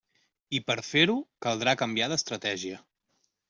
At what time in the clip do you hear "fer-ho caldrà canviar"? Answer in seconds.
0.87-2.11